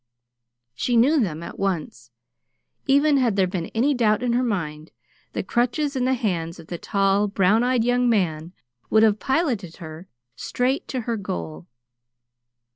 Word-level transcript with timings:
She 0.73 0.97
knew 0.97 1.19
them 1.19 1.43
at 1.43 1.59
once. 1.59 2.09
Even 2.87 3.17
had 3.17 3.35
there 3.35 3.45
been 3.45 3.67
any 3.75 3.93
doubt 3.93 4.23
in 4.23 4.33
her 4.33 4.41
mind, 4.41 4.89
the 5.33 5.43
crutches 5.43 5.95
in 5.95 6.05
the 6.05 6.15
hands 6.15 6.59
of 6.59 6.65
the 6.65 6.79
tall, 6.79 7.27
brown 7.27 7.61
eyed 7.63 7.83
young 7.83 8.09
man 8.09 8.51
would 8.89 9.03
have 9.03 9.19
piloted 9.19 9.75
her 9.75 10.07
straight 10.35 10.87
to 10.87 11.01
her 11.01 11.17
goal. 11.17 11.67